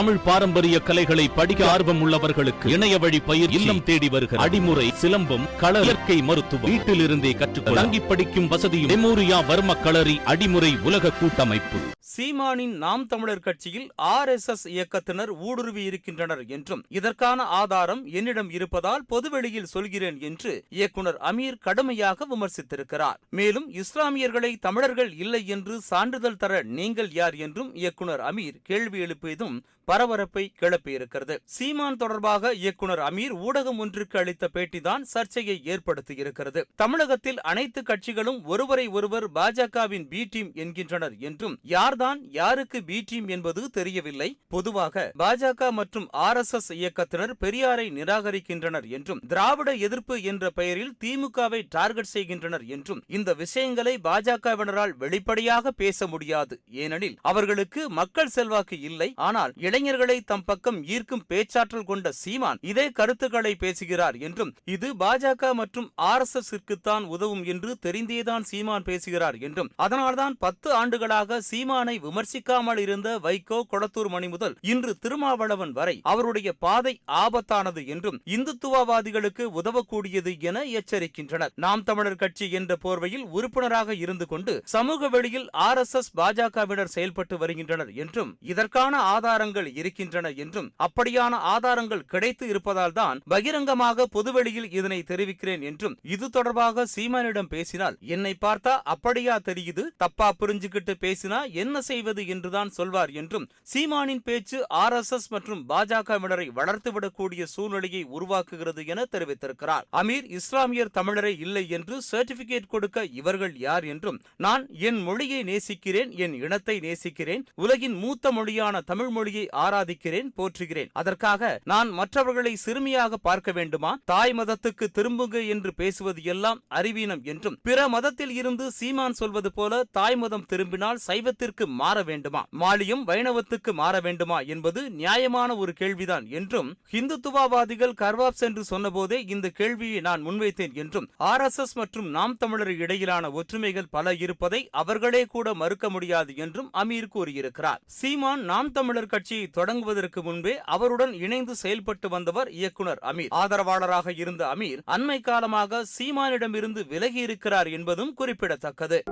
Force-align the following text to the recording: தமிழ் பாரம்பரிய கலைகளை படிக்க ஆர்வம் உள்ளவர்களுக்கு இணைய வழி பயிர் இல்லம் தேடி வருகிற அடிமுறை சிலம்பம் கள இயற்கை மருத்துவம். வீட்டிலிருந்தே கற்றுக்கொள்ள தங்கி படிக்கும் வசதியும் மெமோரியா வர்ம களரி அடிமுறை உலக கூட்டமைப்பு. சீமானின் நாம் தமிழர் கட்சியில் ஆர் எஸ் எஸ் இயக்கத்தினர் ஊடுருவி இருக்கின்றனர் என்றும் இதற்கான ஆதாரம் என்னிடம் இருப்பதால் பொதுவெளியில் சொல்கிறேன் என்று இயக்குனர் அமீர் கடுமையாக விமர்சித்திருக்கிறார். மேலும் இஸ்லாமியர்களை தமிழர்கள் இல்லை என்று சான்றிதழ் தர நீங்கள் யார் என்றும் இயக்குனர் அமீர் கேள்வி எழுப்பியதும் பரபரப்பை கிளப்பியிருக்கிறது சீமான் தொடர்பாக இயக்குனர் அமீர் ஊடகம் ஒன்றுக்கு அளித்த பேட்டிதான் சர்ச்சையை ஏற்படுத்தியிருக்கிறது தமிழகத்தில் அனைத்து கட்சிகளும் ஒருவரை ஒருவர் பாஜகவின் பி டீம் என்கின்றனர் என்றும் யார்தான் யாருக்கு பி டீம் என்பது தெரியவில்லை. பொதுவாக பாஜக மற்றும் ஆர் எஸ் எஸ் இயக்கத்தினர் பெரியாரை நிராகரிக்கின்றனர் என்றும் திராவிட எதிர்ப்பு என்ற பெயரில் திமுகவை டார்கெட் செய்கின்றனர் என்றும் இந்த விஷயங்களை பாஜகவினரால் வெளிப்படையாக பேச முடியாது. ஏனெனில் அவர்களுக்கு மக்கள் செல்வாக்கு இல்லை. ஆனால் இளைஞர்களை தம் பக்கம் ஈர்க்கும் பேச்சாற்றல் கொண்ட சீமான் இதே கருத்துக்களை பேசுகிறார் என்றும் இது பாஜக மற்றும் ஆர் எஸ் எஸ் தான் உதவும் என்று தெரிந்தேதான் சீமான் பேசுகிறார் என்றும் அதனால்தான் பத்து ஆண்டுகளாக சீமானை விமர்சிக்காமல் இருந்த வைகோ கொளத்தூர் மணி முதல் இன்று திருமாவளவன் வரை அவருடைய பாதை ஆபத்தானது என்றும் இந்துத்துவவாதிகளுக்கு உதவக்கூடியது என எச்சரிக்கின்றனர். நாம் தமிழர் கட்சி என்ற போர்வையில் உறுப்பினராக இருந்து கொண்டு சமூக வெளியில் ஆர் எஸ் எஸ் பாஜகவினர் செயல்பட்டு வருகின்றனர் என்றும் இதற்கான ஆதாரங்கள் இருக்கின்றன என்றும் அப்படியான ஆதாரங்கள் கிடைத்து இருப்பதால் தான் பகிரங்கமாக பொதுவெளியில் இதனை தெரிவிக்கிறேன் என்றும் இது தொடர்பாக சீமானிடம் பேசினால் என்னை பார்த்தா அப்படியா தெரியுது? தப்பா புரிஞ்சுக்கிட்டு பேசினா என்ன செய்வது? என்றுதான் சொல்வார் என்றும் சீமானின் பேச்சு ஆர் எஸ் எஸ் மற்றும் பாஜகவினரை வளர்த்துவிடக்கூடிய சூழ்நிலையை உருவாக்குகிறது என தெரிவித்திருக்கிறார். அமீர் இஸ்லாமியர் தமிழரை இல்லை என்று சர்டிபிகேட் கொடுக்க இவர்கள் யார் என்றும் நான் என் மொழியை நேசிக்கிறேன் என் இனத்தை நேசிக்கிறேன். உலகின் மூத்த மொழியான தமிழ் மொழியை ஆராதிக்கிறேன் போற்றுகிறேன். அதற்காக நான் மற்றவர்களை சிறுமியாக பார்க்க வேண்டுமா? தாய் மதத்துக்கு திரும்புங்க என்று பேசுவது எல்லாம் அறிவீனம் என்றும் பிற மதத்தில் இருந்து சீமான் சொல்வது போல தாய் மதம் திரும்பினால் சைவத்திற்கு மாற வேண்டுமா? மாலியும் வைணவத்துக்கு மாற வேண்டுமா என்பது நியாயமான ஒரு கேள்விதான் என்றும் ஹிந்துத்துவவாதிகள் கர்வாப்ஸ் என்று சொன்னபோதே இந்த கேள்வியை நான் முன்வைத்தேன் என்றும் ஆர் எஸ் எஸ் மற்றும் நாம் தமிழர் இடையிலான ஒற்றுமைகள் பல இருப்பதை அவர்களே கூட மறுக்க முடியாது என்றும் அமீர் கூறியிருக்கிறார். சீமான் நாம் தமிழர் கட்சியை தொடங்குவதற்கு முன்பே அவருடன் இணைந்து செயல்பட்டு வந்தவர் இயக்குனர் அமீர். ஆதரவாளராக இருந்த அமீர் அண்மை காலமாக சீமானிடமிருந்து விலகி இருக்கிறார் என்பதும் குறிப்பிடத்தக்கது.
தமிழ் 0.00 0.20
பாரம்பரிய 0.26 0.78
கலைகளை 0.78 1.28
படிக்க 1.28 1.70
ஆர்வம் 1.70 1.98
உள்ளவர்களுக்கு 2.04 2.66
இணைய 2.66 2.98
வழி 2.98 3.20
பயிர் 3.20 3.50
இல்லம் 3.50 3.82
தேடி 3.82 4.08
வருகிற 4.08 4.44
அடிமுறை 4.44 4.86
சிலம்பம் 5.00 5.44
கள 5.58 5.80
இயற்கை 5.80 6.22
மருத்துவம். 6.22 6.70
வீட்டிலிருந்தே 6.70 7.32
கற்றுக்கொள்ள 7.36 7.80
தங்கி 7.80 8.00
படிக்கும் 8.00 8.48
வசதியும் 8.48 8.90
மெமோரியா 8.92 9.38
வர்ம 9.46 9.80
களரி 9.82 10.20
அடிமுறை 10.24 10.82
உலக 10.82 11.10
கூட்டமைப்பு. 11.10 11.78
சீமானின் 12.12 12.72
நாம் 12.76 13.06
தமிழர் 13.06 13.42
கட்சியில் 13.46 13.90
ஆர் 13.94 14.28
எஸ் 14.28 14.48
எஸ் 14.48 14.66
இயக்கத்தினர் 14.68 15.32
ஊடுருவி 15.38 15.84
இருக்கின்றனர் 15.84 16.46
என்றும் 16.46 16.84
இதற்கான 16.88 17.42
ஆதாரம் 17.42 18.06
என்னிடம் 18.06 18.50
இருப்பதால் 18.50 19.04
பொதுவெளியில் 19.06 19.64
சொல்கிறேன் 19.64 20.20
என்று 20.20 20.64
இயக்குனர் 20.68 21.18
அமீர் 21.30 21.60
கடுமையாக 21.60 22.26
விமர்சித்திருக்கிறார். 22.32 23.18
மேலும் 23.30 23.70
இஸ்லாமியர்களை 23.72 24.54
தமிழர்கள் 24.60 25.12
இல்லை 25.16 25.46
என்று 25.46 25.80
சான்றிதழ் 25.80 26.36
தர 26.36 26.62
நீங்கள் 26.62 27.10
யார் 27.10 27.34
என்றும் 27.34 27.74
இயக்குனர் 27.74 28.20
அமீர் 28.20 28.58
கேள்வி 28.62 29.00
எழுப்பியதும் 29.00 29.62
பரபரப்பை 29.90 30.44
கிளப்பியிருக்கிறது 30.60 31.36
சீமான் 31.54 32.00
தொடர்பாக 32.02 32.52
இயக்குனர் 32.62 33.02
அமீர் 33.08 33.34
ஊடகம் 33.46 33.80
ஒன்றுக்கு 33.84 34.16
அளித்த 34.22 34.48
பேட்டிதான் 34.54 35.04
சர்ச்சையை 35.12 35.56
ஏற்படுத்தியிருக்கிறது 35.72 36.60
தமிழகத்தில் 36.82 37.40
அனைத்து 37.50 37.80
கட்சிகளும் 37.82 38.40
ஒருவரை 38.52 38.86
ஒருவர் 38.98 39.26
பாஜகவின் 39.38 40.06
பி 40.12 40.22
டீம் 40.24 40.50
என்கின்றனர் 40.62 41.16
என்றும் 41.28 41.56
யார்தான் 41.74 42.20
யாருக்கு 42.38 42.78
பி 42.88 42.98
டீம் 43.02 43.28
என்பது 43.28 43.62
தெரியவில்லை. 43.70 44.28
பொதுவாக 44.48 45.04
பாஜக 45.22 45.70
மற்றும் 45.78 46.06
ஆர் 46.26 46.36
எஸ் 46.36 46.54
எஸ் 46.58 46.70
இயக்கத்தினர் 46.72 47.32
பெரியாரை 47.44 47.86
நிராகரிக்கின்றனர் 47.98 48.86
என்றும் 48.96 49.20
திராவிட 49.32 49.70
எதிர்ப்பு 49.86 50.16
என்ற 50.30 50.50
பெயரில் 50.50 50.94
திமுகவை 51.04 51.60
டார்கெட் 51.68 52.12
செய்கின்றனர் 52.14 52.64
என்றும் 52.76 53.02
இந்த 53.18 53.30
விஷயங்களை 53.42 53.94
பாஜகவினரால் 54.08 54.94
வெளிப்படையாக 55.02 55.72
பேச 55.82 56.06
முடியாது. 56.06 56.54
ஏனெனில் 56.82 57.18
அவர்களுக்கு 57.30 57.82
மக்கள் 58.00 58.34
செல்வாக்கு 58.36 58.78
இல்லை. 58.90 59.08
ஆனால் 59.28 59.54
இளைஞர்களை 59.80 60.16
தம் 60.20 60.44
பக்கம் 60.44 60.78
ஈர்க்கும் 60.84 61.22
பேச்சாற்றல் 61.28 61.84
கொண்ட 61.84 62.08
சீமான் 62.12 62.58
இதே 62.60 62.84
கருத்துக்களை 62.90 63.52
பேசுகிறார் 63.54 64.16
என்றும் 64.18 64.50
இது 64.64 64.88
பாஜக 64.94 65.52
மற்றும் 65.52 65.86
ஆர் 66.06 66.20
எஸ் 66.20 66.34
எஸ் 66.34 66.80
தான் 66.80 67.04
உதவும் 67.04 67.44
என்று 67.44 67.70
தெரிந்தேதான் 67.86 68.44
சீமான் 68.50 68.82
பேசுகிறார் 68.82 69.36
என்றும் 69.38 69.70
அதனால்தான் 69.76 70.34
பத்து 70.38 70.68
ஆண்டுகளாக 70.72 71.38
சீமானை 71.50 71.94
விமர்சிக்காமல் 72.00 72.78
இருந்த 72.78 73.08
வைகோ 73.18 73.60
கொளத்தூர் 73.72 74.08
மணி 74.08 74.28
முதல் 74.28 74.56
இன்று 74.64 74.92
திருமாவளவன் 74.98 75.72
வரை 75.72 75.96
அவருடைய 76.02 76.52
பாதை 76.58 76.94
ஆபத்தானது 77.22 77.84
என்றும் 77.86 78.20
இந்துத்துவவாதிகளுக்கு 78.26 79.46
உதவக்கூடியது 79.60 80.34
என 80.40 80.64
எச்சரிக்கின்றனர். 80.78 81.54
நாம் 81.56 81.82
தமிழர் 81.82 82.16
கட்சி 82.16 82.48
என்ற 82.50 82.76
போர்வையில் 82.84 83.26
உறுப்பினராக 83.30 83.94
இருந்து 83.94 84.26
கொண்டு 84.26 84.54
சமூக 84.66 85.08
வெளியில் 85.08 85.48
ஆர் 85.60 85.78
எஸ் 85.78 85.94
எஸ் 85.94 86.12
பாஜகவினர் 86.16 86.94
செயல்பட்டு 86.96 87.38
வருகின்றனர் 87.38 87.92
என்றும் 87.94 88.36
இதற்கான 88.44 88.94
ஆதாரங்கள் 89.14 89.68
இருக்கின்றன 89.74 90.30
என்றும் 90.30 90.70
அப்படியான 90.86 91.38
ஆதாரங்கள் 91.54 92.04
கிடைத்து 92.04 92.48
இருப்பதால் 92.48 92.92
தான் 92.92 93.20
பகிரங்கமாக 93.26 94.06
பொதுவெளியில் 94.06 94.70
இதனை 94.70 95.02
தெரிவிக்கிறேன் 95.02 95.62
என்றும் 95.62 95.96
இது 96.02 96.30
தொடர்பாக 96.30 96.86
சீமானிடம் 96.86 97.48
பேசினால் 97.48 97.98
என்னை 98.00 98.34
பார்த்தா 98.40 98.74
அப்படியா 98.94 99.36
தெரியுது? 99.44 99.82
தப்பா 99.96 100.32
புரிஞ்சுக்கிட்டு 100.38 100.94
பேசினா 101.00 101.38
என்ன 101.52 101.80
செய்வது? 101.80 102.26
என்றுதான் 102.26 102.68
சொல்வார் 102.68 103.10
என்றும் 103.10 103.48
சீமானின் 103.72 104.22
பேச்சு 104.22 104.68
ஆர் 104.68 104.92
எஸ் 104.92 105.12
எஸ் 105.12 105.28
மற்றும் 105.30 105.62
பாஜகவினரை 105.68 106.46
வளர்த்துவிடக்கூடிய 106.54 107.42
சூழ்நிலையை 107.42 108.02
உருவாக்குகிறது 108.04 108.86
என 108.86 109.04
தெரிவித்திருக்கிறார். 109.12 109.84
அமீர் 109.92 110.26
இஸ்லாமியர் 110.38 110.94
தமிழரை 110.98 111.38
இல்லை 111.38 111.68
என்று 111.68 112.02
சர்டிபிகேட் 112.10 112.68
கொடுக்க 112.68 113.04
இவர்கள் 113.04 113.56
யார் 113.56 113.84
என்றும் 113.84 114.20
நான் 114.36 114.66
என் 114.88 115.02
மொழியை 115.02 115.42
நேசிக்கிறேன் 115.42 116.10
என் 116.16 116.34
இனத்தை 116.34 116.80
நேசிக்கிறேன். 116.80 117.44
உலகின் 117.54 117.94
மூத்த 117.94 118.32
மொழியான 118.32 118.80
தமிழ் 118.80 119.08
மொழியை 119.08 119.46
ஆராதிக்கிறேன் 119.64 120.30
போற்றுகிறேன். 120.38 120.90
அதற்காக 120.92 121.50
நான் 121.64 121.90
மற்றவர்களை 121.90 122.54
சிறுமியாக 122.64 123.18
பார்க்க 123.28 123.52
வேண்டுமா? 123.52 123.92
தாய் 124.04 124.34
மதத்துக்கு 124.38 124.86
திரும்புங்க 124.98 125.46
என்று 125.54 125.70
பேசுவது 125.74 126.22
எல்லாம் 126.32 126.60
அறிவீனம் 126.78 127.22
என்றும் 127.32 127.58
பிற 127.62 127.88
மதத்தில் 127.88 128.34
இருந்து 128.40 128.66
சீமான் 128.78 129.18
சொல்வது 129.20 129.52
போல 129.52 129.82
தாய் 129.98 130.16
மதம் 130.16 130.46
திரும்பினால் 130.46 131.02
சைவத்திற்கு 131.06 131.66
மாற 131.80 131.96
வேண்டுமா? 132.02 132.42
மாலியும் 132.62 133.04
வைணவத்துக்கு 133.06 133.72
மாற 133.72 133.94
வேண்டுமா 134.00 134.40
என்பது 134.54 134.80
நியாயமான 134.90 135.56
ஒரு 135.56 135.72
கேள்விதான் 135.72 136.26
என்றும் 136.30 136.68
ஹிந்துத்துவவாதிகள் 136.92 137.98
கர்வாப்ஸ் 138.02 138.44
என்று 138.48 138.64
சொன்னபோதே 138.70 139.18
இந்த 139.34 139.46
கேள்வியை 139.60 140.00
நான் 140.00 140.24
முன்வைத்தேன் 140.26 140.74
என்றும் 140.82 141.08
ஆர் 141.30 141.40
எஸ் 141.40 141.58
எஸ் 141.58 141.76
மற்றும் 141.76 142.08
நாம் 142.10 142.36
தமிழர் 142.36 142.74
இடையிலான 142.76 143.30
ஒற்றுமைகள் 143.30 143.90
பல 143.90 144.14
இருப்பதை 144.24 144.60
அவர்களே 144.82 145.22
கூட 145.34 145.54
மறுக்க 145.54 145.90
முடியாது 145.90 146.32
என்றும் 146.36 146.70
அமீர் 146.82 147.12
கூறியிருக்கிறார். 147.14 147.80
சீமான் 147.98 148.42
நாம் 148.42 148.72
தமிழர் 148.72 149.12
கட்சியை 149.14 149.46
தொடங்குவதற்கு 149.56 150.22
முன்பே 150.22 150.60
அவருடன் 150.64 151.12
இணைந்து 151.12 151.54
செயல்பட்டு 151.54 152.08
வந்தவர் 152.08 152.50
இயக்குனர் 152.50 152.98
அமீர். 153.02 153.32
ஆதரவாளராக 153.34 154.12
இருந்த 154.16 154.46
அமீர் 154.46 154.80
அண்மை 154.86 155.20
காலமாக 155.20 155.84
சீமானிடமிருந்து 155.98 156.86
விலகி 156.86 157.20
இருக்கிறார் 157.20 157.66
என்பதும் 157.66 158.14
குறிப்பிடத்தக்கது. 158.14 159.02